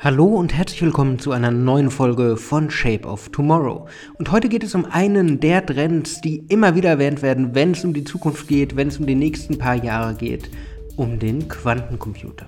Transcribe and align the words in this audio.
Hallo 0.00 0.26
und 0.26 0.54
herzlich 0.54 0.80
willkommen 0.80 1.18
zu 1.18 1.32
einer 1.32 1.50
neuen 1.50 1.90
Folge 1.90 2.36
von 2.36 2.70
Shape 2.70 3.08
of 3.08 3.30
Tomorrow. 3.30 3.88
Und 4.16 4.30
heute 4.30 4.48
geht 4.48 4.62
es 4.62 4.76
um 4.76 4.84
einen 4.84 5.40
der 5.40 5.66
Trends, 5.66 6.20
die 6.20 6.44
immer 6.48 6.76
wieder 6.76 6.90
erwähnt 6.90 7.20
werden, 7.20 7.56
wenn 7.56 7.72
es 7.72 7.84
um 7.84 7.92
die 7.92 8.04
Zukunft 8.04 8.46
geht, 8.46 8.76
wenn 8.76 8.86
es 8.86 8.98
um 8.98 9.06
die 9.06 9.16
nächsten 9.16 9.58
paar 9.58 9.74
Jahre 9.74 10.14
geht, 10.14 10.50
um 10.94 11.18
den 11.18 11.48
Quantencomputer. 11.48 12.46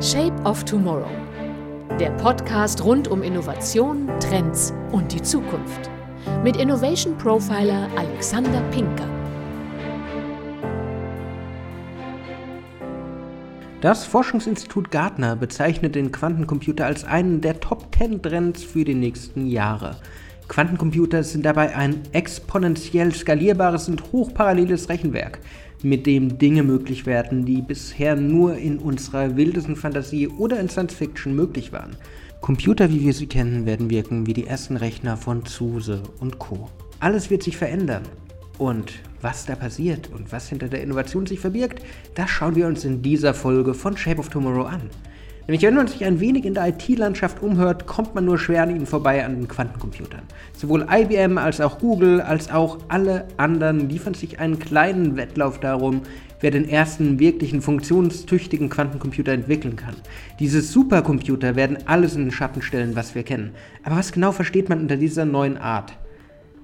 Shape 0.00 0.40
of 0.44 0.62
Tomorrow. 0.62 1.10
Der 1.98 2.10
Podcast 2.10 2.84
rund 2.84 3.08
um 3.08 3.24
Innovation, 3.24 4.08
Trends 4.20 4.72
und 4.92 5.12
die 5.12 5.22
Zukunft. 5.22 5.90
Mit 6.44 6.56
Innovation 6.56 7.18
Profiler 7.18 7.88
Alexander 7.96 8.60
Pinker. 8.70 9.17
Das 13.80 14.04
Forschungsinstitut 14.06 14.90
Gartner 14.90 15.36
bezeichnet 15.36 15.94
den 15.94 16.10
Quantencomputer 16.10 16.84
als 16.84 17.04
einen 17.04 17.40
der 17.40 17.60
Top 17.60 17.94
10 17.96 18.20
Trends 18.22 18.64
für 18.64 18.84
die 18.84 18.94
nächsten 18.94 19.46
Jahre. 19.46 20.00
Quantencomputer 20.48 21.22
sind 21.22 21.46
dabei 21.46 21.76
ein 21.76 22.00
exponentiell 22.10 23.14
skalierbares 23.14 23.88
und 23.88 24.10
hochparalleles 24.10 24.88
Rechenwerk, 24.88 25.38
mit 25.84 26.06
dem 26.06 26.38
Dinge 26.38 26.64
möglich 26.64 27.06
werden, 27.06 27.44
die 27.44 27.62
bisher 27.62 28.16
nur 28.16 28.56
in 28.56 28.78
unserer 28.78 29.36
wildesten 29.36 29.76
Fantasie 29.76 30.26
oder 30.26 30.58
in 30.58 30.68
Science 30.68 30.94
Fiction 30.94 31.36
möglich 31.36 31.72
waren. 31.72 31.96
Computer, 32.40 32.90
wie 32.90 33.02
wir 33.02 33.12
sie 33.12 33.28
kennen, 33.28 33.64
werden 33.64 33.90
wirken 33.90 34.26
wie 34.26 34.34
die 34.34 34.48
ersten 34.48 34.76
Rechner 34.76 35.16
von 35.16 35.44
Zuse 35.44 36.02
und 36.18 36.40
Co. 36.40 36.68
Alles 36.98 37.30
wird 37.30 37.44
sich 37.44 37.56
verändern. 37.56 38.02
Und 38.58 38.94
was 39.20 39.46
da 39.46 39.54
passiert 39.54 40.10
und 40.10 40.32
was 40.32 40.48
hinter 40.48 40.68
der 40.68 40.82
Innovation 40.82 41.26
sich 41.26 41.40
verbirgt, 41.40 41.82
das 42.14 42.30
schauen 42.30 42.54
wir 42.56 42.66
uns 42.66 42.84
in 42.84 43.02
dieser 43.02 43.34
Folge 43.34 43.74
von 43.74 43.96
Shape 43.96 44.18
of 44.18 44.28
Tomorrow 44.28 44.64
an. 44.64 44.82
Nämlich 45.48 45.62
wenn 45.62 45.76
man 45.76 45.86
sich 45.86 46.04
ein 46.04 46.20
wenig 46.20 46.44
in 46.44 46.52
der 46.52 46.68
IT-Landschaft 46.68 47.42
umhört, 47.42 47.86
kommt 47.86 48.14
man 48.14 48.26
nur 48.26 48.38
schwer 48.38 48.64
an 48.64 48.70
ihnen 48.70 48.84
vorbei 48.84 49.24
an 49.24 49.34
den 49.34 49.48
Quantencomputern. 49.48 50.20
Sowohl 50.52 50.86
IBM 50.90 51.38
als 51.38 51.62
auch 51.62 51.78
Google 51.78 52.20
als 52.20 52.50
auch 52.50 52.80
alle 52.88 53.26
anderen 53.38 53.88
liefern 53.88 54.12
sich 54.12 54.40
einen 54.40 54.58
kleinen 54.58 55.16
Wettlauf 55.16 55.58
darum, 55.58 56.02
wer 56.40 56.50
den 56.50 56.68
ersten 56.68 57.18
wirklichen 57.18 57.62
funktionstüchtigen 57.62 58.68
Quantencomputer 58.68 59.32
entwickeln 59.32 59.76
kann. 59.76 59.94
Diese 60.38 60.60
Supercomputer 60.60 61.56
werden 61.56 61.78
alles 61.86 62.14
in 62.14 62.26
den 62.26 62.30
Schatten 62.30 62.60
stellen, 62.60 62.94
was 62.94 63.14
wir 63.14 63.22
kennen. 63.22 63.52
Aber 63.84 63.96
was 63.96 64.12
genau 64.12 64.32
versteht 64.32 64.68
man 64.68 64.80
unter 64.80 64.98
dieser 64.98 65.24
neuen 65.24 65.56
Art? 65.56 65.94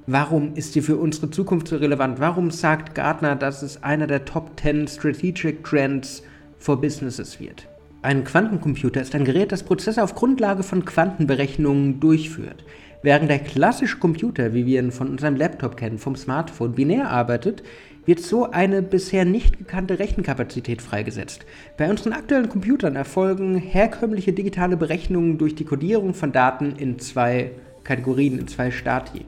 Warum 0.07 0.55
ist 0.55 0.75
sie 0.75 0.83
für 0.83 0.99
unsere 0.99 1.31
Zukunft 1.31 1.67
so 1.67 1.77
relevant? 1.77 2.21
Warum 2.21 2.51
sagt 2.51 2.95
Gartner, 2.95 3.37
dass 3.37 3.63
es 3.63 3.83
einer 3.83 4.07
der 4.07 4.27
Top 4.27 4.51
10 4.61 4.87
Strategic 4.87 5.65
Trends 5.65 6.23
for 6.59 6.79
Businesses 6.79 7.41
wird? 7.41 7.67
Ein 8.03 8.23
Quantencomputer 8.23 9.01
ist 9.01 9.15
ein 9.15 9.25
Gerät, 9.25 9.51
das 9.51 9.63
Prozesse 9.63 10.03
auf 10.03 10.15
Grundlage 10.15 10.63
von 10.63 10.85
Quantenberechnungen 10.85 12.01
durchführt. 12.01 12.67
Während 13.01 13.31
der 13.31 13.39
klassische 13.39 13.97
Computer, 13.97 14.53
wie 14.53 14.67
wir 14.67 14.83
ihn 14.83 14.93
von 14.93 15.09
unserem 15.09 15.37
Laptop 15.37 15.79
kennen, 15.79 15.97
vom 15.97 16.17
Smartphone, 16.17 16.73
binär 16.73 17.09
arbeitet, 17.09 17.63
wird 18.05 18.21
so 18.21 18.51
eine 18.51 18.83
bisher 18.83 19.25
nicht 19.25 19.57
gekannte 19.57 19.99
Rechenkapazität 19.99 20.83
freigesetzt. 20.83 21.47
Bei 21.79 21.89
unseren 21.89 22.13
aktuellen 22.13 22.51
Computern 22.51 22.95
erfolgen 22.95 23.57
herkömmliche 23.57 24.35
digitale 24.35 24.77
Berechnungen 24.77 25.39
durch 25.39 25.55
die 25.55 25.65
Codierung 25.65 26.13
von 26.13 26.31
Daten 26.31 26.77
in 26.77 26.99
zwei 26.99 27.53
Kategorien, 27.85 28.39
in 28.39 28.49
zwei 28.49 28.71
Stati. 28.71 29.25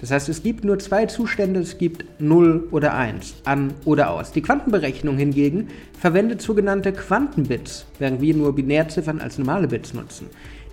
Das 0.00 0.12
heißt, 0.12 0.28
es 0.28 0.42
gibt 0.42 0.64
nur 0.64 0.78
zwei 0.78 1.06
Zustände, 1.06 1.60
es 1.60 1.76
gibt 1.76 2.04
0 2.20 2.68
oder 2.70 2.94
1, 2.94 3.34
an 3.44 3.72
oder 3.84 4.10
aus. 4.10 4.30
Die 4.30 4.42
Quantenberechnung 4.42 5.16
hingegen 5.16 5.68
verwendet 5.98 6.40
sogenannte 6.40 6.92
Quantenbits, 6.92 7.86
während 7.98 8.20
wir 8.20 8.34
nur 8.34 8.54
Binärziffern 8.54 9.20
als 9.20 9.38
normale 9.38 9.66
Bits 9.66 9.94
nutzen, 9.94 10.28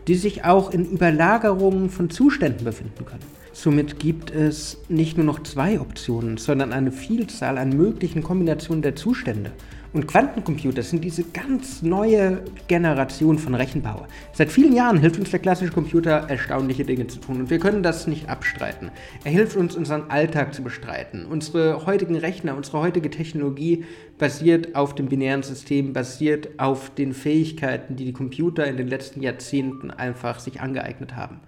die 0.07 0.15
sich 0.15 0.45
auch 0.45 0.71
in 0.71 0.85
Überlagerungen 0.91 1.89
von 1.89 2.09
Zuständen 2.11 2.65
befinden 2.65 3.05
können. 3.05 3.23
Somit 3.51 3.99
gibt 3.99 4.31
es 4.31 4.77
nicht 4.89 5.17
nur 5.17 5.25
noch 5.25 5.41
zwei 5.41 5.79
Optionen, 5.79 6.37
sondern 6.37 6.73
eine 6.73 6.91
Vielzahl 6.91 7.57
an 7.57 7.69
möglichen 7.69 8.21
Kombinationen 8.21 8.81
der 8.81 8.95
Zustände. 8.95 9.51
Und 9.95 10.07
Quantencomputer 10.07 10.83
sind 10.83 11.05
diese 11.05 11.23
ganz 11.23 11.81
neue 11.81 12.43
Generation 12.67 13.39
von 13.39 13.55
Rechenpower. 13.55 14.09
Seit 14.33 14.51
vielen 14.51 14.73
Jahren 14.73 14.97
hilft 14.97 15.17
uns 15.17 15.31
der 15.31 15.39
klassische 15.39 15.71
Computer, 15.71 16.29
erstaunliche 16.29 16.83
Dinge 16.83 17.07
zu 17.07 17.17
tun. 17.19 17.39
Und 17.39 17.49
wir 17.49 17.59
können 17.59 17.81
das 17.81 18.05
nicht 18.05 18.27
abstreiten. 18.27 18.91
Er 19.23 19.31
hilft 19.31 19.55
uns, 19.55 19.73
unseren 19.73 20.11
Alltag 20.11 20.53
zu 20.53 20.63
bestreiten. 20.63 21.25
Unsere 21.25 21.85
heutigen 21.85 22.17
Rechner, 22.17 22.57
unsere 22.57 22.79
heutige 22.79 23.09
Technologie 23.09 23.85
basiert 24.17 24.75
auf 24.75 24.95
dem 24.95 25.07
binären 25.07 25.43
System, 25.43 25.93
basiert 25.93 26.59
auf 26.59 26.93
den 26.93 27.13
Fähigkeiten, 27.13 27.95
die 27.95 28.03
die 28.03 28.11
Computer 28.11 28.67
in 28.67 28.75
den 28.75 28.89
letzten 28.89 29.21
Jahrzehnten 29.21 29.91
einfach 29.91 30.41
sich 30.41 30.59
angeeignet 30.59 31.15
haben. 31.15 31.39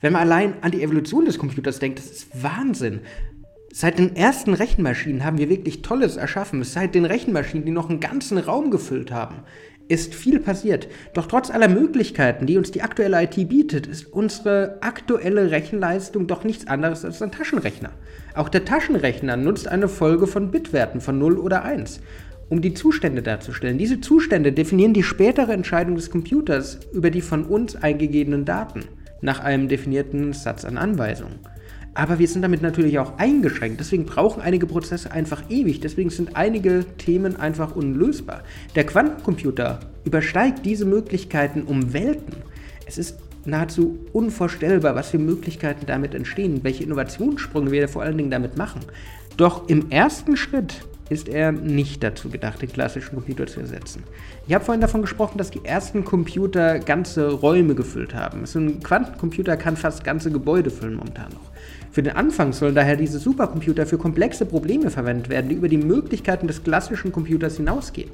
Wenn 0.00 0.12
man 0.12 0.22
allein 0.22 0.54
an 0.62 0.70
die 0.70 0.84
Evolution 0.84 1.24
des 1.24 1.36
Computers 1.36 1.80
denkt, 1.80 1.98
das 1.98 2.06
ist 2.06 2.44
Wahnsinn. 2.44 3.00
Seit 3.70 3.98
den 3.98 4.16
ersten 4.16 4.54
Rechenmaschinen 4.54 5.24
haben 5.24 5.36
wir 5.36 5.50
wirklich 5.50 5.82
Tolles 5.82 6.16
erschaffen. 6.16 6.64
Seit 6.64 6.94
den 6.94 7.04
Rechenmaschinen, 7.04 7.66
die 7.66 7.72
noch 7.72 7.90
einen 7.90 8.00
ganzen 8.00 8.38
Raum 8.38 8.70
gefüllt 8.70 9.12
haben, 9.12 9.42
ist 9.88 10.14
viel 10.14 10.40
passiert. 10.40 10.88
Doch 11.12 11.26
trotz 11.26 11.50
aller 11.50 11.68
Möglichkeiten, 11.68 12.46
die 12.46 12.56
uns 12.56 12.70
die 12.70 12.82
aktuelle 12.82 13.22
IT 13.22 13.48
bietet, 13.48 13.86
ist 13.86 14.10
unsere 14.12 14.78
aktuelle 14.80 15.50
Rechenleistung 15.50 16.26
doch 16.26 16.44
nichts 16.44 16.66
anderes 16.66 17.04
als 17.04 17.20
ein 17.20 17.30
Taschenrechner. 17.30 17.90
Auch 18.34 18.48
der 18.48 18.64
Taschenrechner 18.64 19.36
nutzt 19.36 19.68
eine 19.68 19.88
Folge 19.88 20.26
von 20.26 20.50
Bitwerten 20.50 21.02
von 21.02 21.18
0 21.18 21.38
oder 21.38 21.62
1, 21.62 22.00
um 22.48 22.62
die 22.62 22.74
Zustände 22.74 23.22
darzustellen. 23.22 23.76
Diese 23.76 24.00
Zustände 24.00 24.52
definieren 24.52 24.94
die 24.94 25.02
spätere 25.02 25.52
Entscheidung 25.52 25.96
des 25.96 26.10
Computers 26.10 26.80
über 26.92 27.10
die 27.10 27.22
von 27.22 27.44
uns 27.44 27.76
eingegebenen 27.76 28.46
Daten 28.46 28.84
nach 29.20 29.40
einem 29.40 29.68
definierten 29.68 30.32
Satz 30.32 30.64
an 30.64 30.78
Anweisungen. 30.78 31.40
Aber 31.98 32.20
wir 32.20 32.28
sind 32.28 32.42
damit 32.42 32.62
natürlich 32.62 33.00
auch 33.00 33.18
eingeschränkt. 33.18 33.80
Deswegen 33.80 34.06
brauchen 34.06 34.40
einige 34.40 34.66
Prozesse 34.66 35.10
einfach 35.10 35.42
ewig. 35.50 35.80
Deswegen 35.80 36.10
sind 36.10 36.36
einige 36.36 36.84
Themen 36.96 37.34
einfach 37.34 37.74
unlösbar. 37.74 38.44
Der 38.76 38.86
Quantencomputer 38.86 39.80
übersteigt 40.04 40.64
diese 40.64 40.84
Möglichkeiten 40.84 41.62
um 41.62 41.92
Welten. 41.92 42.36
Es 42.86 42.98
ist 42.98 43.18
nahezu 43.44 43.98
unvorstellbar, 44.12 44.94
was 44.94 45.10
für 45.10 45.18
Möglichkeiten 45.18 45.86
damit 45.86 46.14
entstehen, 46.14 46.60
welche 46.62 46.84
Innovationssprünge 46.84 47.72
wir 47.72 47.88
vor 47.88 48.02
allen 48.02 48.16
Dingen 48.16 48.30
damit 48.30 48.56
machen. 48.56 48.82
Doch 49.36 49.68
im 49.68 49.90
ersten 49.90 50.36
Schritt 50.36 50.86
ist 51.08 51.28
er 51.28 51.50
nicht 51.50 52.04
dazu 52.04 52.28
gedacht, 52.28 52.62
den 52.62 52.70
klassischen 52.70 53.16
Computer 53.16 53.48
zu 53.48 53.58
ersetzen. 53.58 54.04
Ich 54.46 54.54
habe 54.54 54.64
vorhin 54.64 54.82
davon 54.82 55.00
gesprochen, 55.00 55.38
dass 55.38 55.50
die 55.50 55.64
ersten 55.64 56.04
Computer 56.04 56.78
ganze 56.78 57.32
Räume 57.32 57.74
gefüllt 57.74 58.14
haben. 58.14 58.46
So 58.46 58.60
ein 58.60 58.80
Quantencomputer 58.84 59.56
kann 59.56 59.76
fast 59.76 60.04
ganze 60.04 60.30
Gebäude 60.30 60.70
füllen 60.70 60.94
momentan 60.94 61.32
noch. 61.32 61.48
Für 61.90 62.02
den 62.02 62.16
Anfang 62.16 62.52
sollen 62.52 62.74
daher 62.74 62.96
diese 62.96 63.18
Supercomputer 63.18 63.86
für 63.86 63.98
komplexe 63.98 64.44
Probleme 64.44 64.90
verwendet 64.90 65.28
werden, 65.28 65.48
die 65.48 65.56
über 65.56 65.68
die 65.68 65.78
Möglichkeiten 65.78 66.46
des 66.46 66.62
klassischen 66.62 67.12
Computers 67.12 67.56
hinausgehen. 67.56 68.10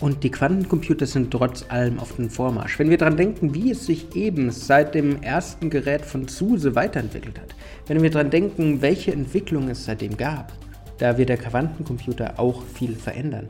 Und 0.00 0.22
die 0.22 0.30
Quantencomputer 0.30 1.06
sind 1.06 1.32
trotz 1.32 1.64
allem 1.68 1.98
auf 1.98 2.14
dem 2.14 2.30
Vormarsch. 2.30 2.78
Wenn 2.78 2.88
wir 2.88 2.98
daran 2.98 3.16
denken, 3.16 3.52
wie 3.54 3.72
es 3.72 3.84
sich 3.84 4.14
eben 4.14 4.52
seit 4.52 4.94
dem 4.94 5.22
ersten 5.22 5.70
Gerät 5.70 6.04
von 6.04 6.28
SUSE 6.28 6.76
weiterentwickelt 6.76 7.40
hat, 7.40 7.54
wenn 7.88 8.00
wir 8.00 8.10
daran 8.10 8.30
denken, 8.30 8.80
welche 8.80 9.12
Entwicklung 9.12 9.68
es 9.68 9.84
seitdem 9.86 10.16
gab, 10.16 10.52
da 10.98 11.18
wird 11.18 11.28
der 11.28 11.36
Quantencomputer 11.36 12.38
auch 12.38 12.62
viel 12.62 12.94
verändern. 12.94 13.48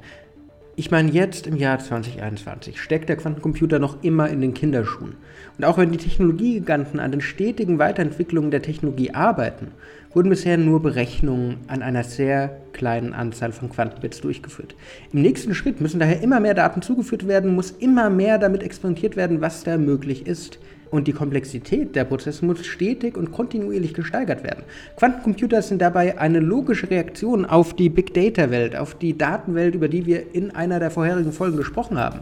Ich 0.79 0.93
meine, 0.93 1.11
jetzt 1.11 1.49
im 1.49 1.57
Jahr 1.57 1.81
2021 1.81 2.81
steckt 2.81 3.09
der 3.09 3.17
Quantencomputer 3.17 3.81
noch 3.81 4.05
immer 4.05 4.29
in 4.29 4.41
den 4.41 4.55
Kinderschuhen. 4.55 5.17
Und 5.59 5.65
auch 5.65 5.77
wenn 5.77 5.91
die 5.91 5.99
Technologiegiganten 5.99 7.01
an 7.01 7.11
den 7.11 7.21
stetigen 7.21 7.81
Weiterentwicklungen 7.81 8.53
der 8.53 8.63
Technologie 8.63 9.13
arbeiten, 9.13 9.73
wurden 10.15 10.29
bisher 10.29 10.57
nur 10.57 10.81
Berechnungen 10.81 11.57
an 11.67 11.83
einer 11.83 12.05
sehr 12.05 12.61
kleinen 12.73 13.13
Anzahl 13.13 13.51
von 13.51 13.71
Quantenbits 13.71 14.21
durchgeführt. 14.21 14.77
Im 15.13 15.23
nächsten 15.23 15.53
Schritt 15.53 15.81
müssen 15.81 15.99
daher 15.99 16.23
immer 16.23 16.39
mehr 16.39 16.55
Daten 16.55 16.81
zugeführt 16.81 17.27
werden, 17.27 17.57
muss 17.57 17.73
immer 17.73 18.09
mehr 18.09 18.39
damit 18.39 18.63
experimentiert 18.63 19.17
werden, 19.17 19.41
was 19.41 19.65
da 19.65 19.79
möglich 19.79 20.29
ist 20.29 20.61
und 20.91 21.09
die 21.09 21.13
Komplexität 21.13 21.95
der 21.95 22.05
Prozesse 22.05 22.45
muss 22.45 22.65
stetig 22.65 23.17
und 23.17 23.33
kontinuierlich 23.33 23.95
gesteigert 23.95 24.43
werden. 24.43 24.65
Quantencomputer 24.97 25.63
sind 25.63 25.83
dabei 25.83 26.19
eine 26.19 26.41
logische 26.41 26.91
Reaktion 26.91 27.45
auf 27.45 27.75
die 27.75 27.89
Big 27.89 28.15
Data 28.15 28.51
Welt, 28.51 28.77
auf 28.77 28.95
die 28.95 29.17
Datenwelt, 29.17 29.75
über 29.75 29.89
die 29.89 30.07
wir 30.07 30.35
in 30.35 30.51
einer 30.51 30.79
der 30.79 30.91
vorherigen 30.91 31.33
Folgen 31.33 31.57
gesprochen 31.57 31.99
haben. 31.99 32.21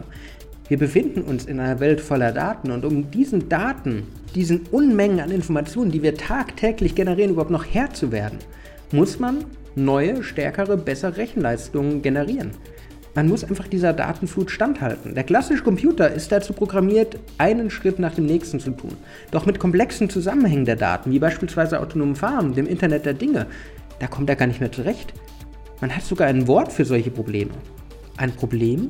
Wir 0.67 0.77
befinden 0.77 1.21
uns 1.21 1.45
in 1.45 1.59
einer 1.59 1.79
Welt 1.79 2.01
voller 2.01 2.33
Daten 2.33 2.71
und 2.71 2.83
um 2.83 3.09
diesen 3.09 3.47
Daten, 3.47 4.03
diesen 4.35 4.61
Unmengen 4.71 5.21
an 5.21 5.31
Informationen, 5.31 5.91
die 5.91 6.03
wir 6.03 6.15
tagtäglich 6.15 6.93
generieren, 6.93 7.31
überhaupt 7.31 7.51
noch 7.51 7.65
Herr 7.65 7.93
zu 7.93 8.11
werden, 8.11 8.39
muss 8.91 9.17
man 9.19 9.45
neue, 9.75 10.23
stärkere, 10.23 10.75
bessere 10.75 11.17
Rechenleistungen 11.17 12.01
generieren. 12.01 12.51
Man 13.17 13.29
muss 13.29 13.43
einfach 13.43 13.67
dieser 13.67 13.93
Datenflut 13.93 14.51
standhalten. 14.51 15.15
Der 15.15 15.23
klassische 15.23 15.63
Computer 15.63 16.11
ist 16.13 16.31
dazu 16.31 16.53
programmiert, 16.53 17.17
einen 17.39 17.71
Schritt 17.71 17.97
nach 17.97 18.13
dem 18.13 18.27
nächsten 18.27 18.59
zu 18.59 18.69
tun. 18.69 18.95
Doch 19.31 19.47
mit 19.47 19.57
komplexen 19.57 20.07
Zusammenhängen 20.07 20.65
der 20.65 20.75
Daten, 20.75 21.09
wie 21.09 21.17
beispielsweise 21.17 21.79
autonomen 21.79 22.15
Farmen, 22.15 22.53
dem 22.53 22.67
Internet 22.67 23.07
der 23.07 23.15
Dinge, 23.15 23.47
da 23.97 24.05
kommt 24.05 24.29
er 24.29 24.35
gar 24.35 24.45
nicht 24.45 24.59
mehr 24.59 24.71
zurecht. 24.71 25.15
Man 25.81 25.95
hat 25.95 26.03
sogar 26.03 26.27
ein 26.27 26.47
Wort 26.47 26.71
für 26.71 26.85
solche 26.85 27.09
Probleme. 27.09 27.53
Ein 28.17 28.33
Problem, 28.33 28.89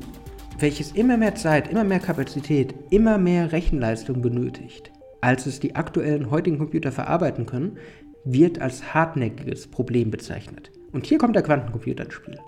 welches 0.58 0.92
immer 0.92 1.16
mehr 1.16 1.34
Zeit, 1.34 1.70
immer 1.70 1.84
mehr 1.84 2.00
Kapazität, 2.00 2.74
immer 2.90 3.16
mehr 3.16 3.50
Rechenleistung 3.50 4.20
benötigt, 4.20 4.92
als 5.22 5.46
es 5.46 5.58
die 5.58 5.74
aktuellen 5.74 6.30
heutigen 6.30 6.58
Computer 6.58 6.92
verarbeiten 6.92 7.46
können, 7.46 7.78
wird 8.26 8.60
als 8.60 8.92
hartnäckiges 8.92 9.68
Problem 9.68 10.10
bezeichnet. 10.10 10.70
Und 10.92 11.06
hier 11.06 11.16
kommt 11.16 11.34
der 11.34 11.42
Quantencomputer 11.44 12.04
ins 12.04 12.12
Spiel. 12.12 12.38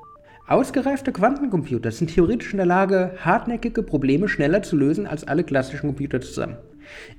Ausgereifte 0.51 1.13
Quantencomputer 1.13 1.93
sind 1.93 2.13
theoretisch 2.13 2.51
in 2.51 2.57
der 2.57 2.67
Lage, 2.67 3.13
hartnäckige 3.19 3.85
Probleme 3.85 4.29
schneller 4.29 4.65
zu 4.65 4.77
lösen 4.77 5.07
als 5.07 5.23
alle 5.23 5.45
klassischen 5.45 5.87
Computer 5.87 6.21
zusammen. 6.21 6.57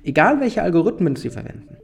Egal 0.04 0.38
welche 0.40 0.62
Algorithmen 0.62 1.16
sie 1.16 1.30
verwenden. 1.30 1.78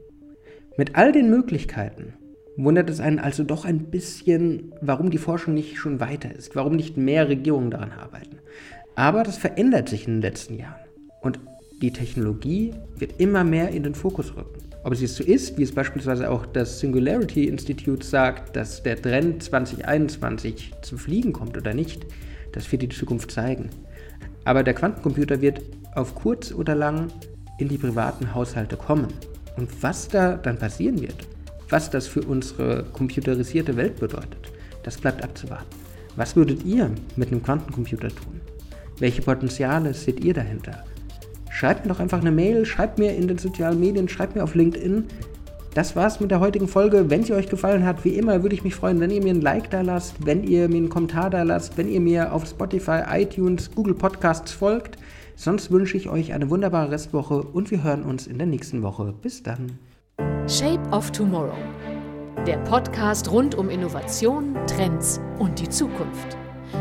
Mit 0.77 0.95
all 0.95 1.11
den 1.11 1.31
Möglichkeiten 1.31 2.13
wundert 2.55 2.87
es 2.91 2.99
einen 2.99 3.17
also 3.17 3.43
doch 3.43 3.65
ein 3.65 3.85
bisschen, 3.85 4.75
warum 4.79 5.09
die 5.09 5.17
Forschung 5.17 5.55
nicht 5.55 5.77
schon 5.77 5.99
weiter 5.99 6.31
ist, 6.35 6.55
warum 6.55 6.75
nicht 6.75 6.97
mehr 6.97 7.27
Regierungen 7.27 7.71
daran 7.71 7.93
arbeiten. 7.93 8.37
Aber 8.93 9.23
das 9.23 9.39
verändert 9.39 9.89
sich 9.89 10.07
in 10.07 10.17
den 10.17 10.21
letzten 10.21 10.53
Jahren. 10.53 10.85
Und 11.23 11.39
die 11.81 11.91
Technologie 11.91 12.73
wird 12.97 13.19
immer 13.19 13.43
mehr 13.43 13.69
in 13.69 13.83
den 13.83 13.95
Fokus 13.95 14.35
rücken. 14.35 14.59
Ob 14.83 14.93
es 14.93 15.01
jetzt 15.01 15.15
so 15.15 15.23
ist, 15.23 15.57
wie 15.57 15.63
es 15.63 15.73
beispielsweise 15.73 16.29
auch 16.29 16.45
das 16.45 16.79
Singularity 16.79 17.45
Institute 17.45 18.05
sagt, 18.05 18.55
dass 18.55 18.81
der 18.83 19.01
Trend 19.01 19.43
2021 19.43 20.71
zum 20.81 20.97
Fliegen 20.97 21.33
kommt 21.33 21.57
oder 21.57 21.73
nicht, 21.73 22.05
das 22.53 22.71
wird 22.71 22.81
die 22.81 22.89
Zukunft 22.89 23.31
zeigen. 23.31 23.69
Aber 24.45 24.63
der 24.63 24.73
Quantencomputer 24.73 25.41
wird 25.41 25.61
auf 25.95 26.15
kurz 26.15 26.53
oder 26.53 26.75
lang 26.75 27.07
in 27.59 27.67
die 27.67 27.77
privaten 27.77 28.33
Haushalte 28.33 28.77
kommen. 28.77 29.07
Und 29.57 29.83
was 29.83 30.07
da 30.07 30.37
dann 30.37 30.57
passieren 30.57 31.01
wird, 31.01 31.27
was 31.69 31.89
das 31.89 32.07
für 32.07 32.21
unsere 32.21 32.85
computerisierte 32.93 33.75
Welt 33.75 33.99
bedeutet, 33.99 34.51
das 34.83 34.97
bleibt 34.97 35.23
abzuwarten. 35.23 35.67
Was 36.15 36.35
würdet 36.35 36.63
ihr 36.65 36.89
mit 37.15 37.31
einem 37.31 37.43
Quantencomputer 37.43 38.09
tun? 38.09 38.39
Welche 38.97 39.21
Potenziale 39.21 39.93
seht 39.93 40.23
ihr 40.23 40.33
dahinter? 40.33 40.83
Schreibt 41.59 41.85
mir 41.85 41.91
doch 41.91 41.99
einfach 41.99 42.21
eine 42.21 42.31
Mail, 42.31 42.65
schreibt 42.65 42.99
mir 42.99 43.13
in 43.13 43.27
den 43.27 43.37
sozialen 43.37 43.81
Medien, 43.81 44.07
schreibt 44.07 44.33
mir 44.33 44.45
auf 44.45 44.55
LinkedIn. 44.55 45.03
Das 45.73 45.93
war's 45.93 46.21
mit 46.21 46.31
der 46.31 46.39
heutigen 46.39 46.69
Folge. 46.69 47.09
Wenn 47.09 47.25
sie 47.25 47.33
euch 47.33 47.49
gefallen 47.49 47.85
hat, 47.85 48.05
wie 48.05 48.15
immer, 48.15 48.43
würde 48.43 48.55
ich 48.55 48.63
mich 48.63 48.75
freuen, 48.75 49.01
wenn 49.01 49.11
ihr 49.11 49.21
mir 49.21 49.33
ein 49.33 49.41
Like 49.41 49.69
da 49.69 49.81
lasst, 49.81 50.25
wenn 50.25 50.45
ihr 50.45 50.69
mir 50.69 50.77
einen 50.77 50.87
Kommentar 50.87 51.29
da 51.29 51.43
lasst, 51.43 51.77
wenn 51.77 51.89
ihr 51.89 51.99
mir 51.99 52.31
auf 52.31 52.47
Spotify, 52.47 53.01
iTunes, 53.11 53.71
Google 53.75 53.93
Podcasts 53.93 54.53
folgt. 54.53 54.99
Sonst 55.35 55.69
wünsche 55.69 55.97
ich 55.97 56.07
euch 56.07 56.31
eine 56.31 56.49
wunderbare 56.49 56.91
Restwoche 56.91 57.41
und 57.41 57.71
wir 57.71 57.83
hören 57.83 58.03
uns 58.03 58.25
in 58.25 58.37
der 58.37 58.47
nächsten 58.47 58.81
Woche. 58.81 59.13
Bis 59.21 59.43
dann. 59.43 59.77
Shape 60.47 60.89
of 60.93 61.11
Tomorrow. 61.11 61.57
Der 62.47 62.59
Podcast 62.59 63.29
rund 63.29 63.53
um 63.55 63.69
Innovation, 63.69 64.55
Trends 64.65 65.19
und 65.39 65.59
die 65.59 65.67
Zukunft. 65.67 66.37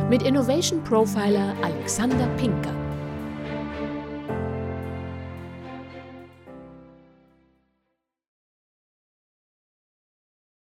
Mit 0.09 0.23
Innovation 0.23 0.85
Profiler 0.85 1.57
Alexander 1.65 2.29
Pinker. 2.37 2.88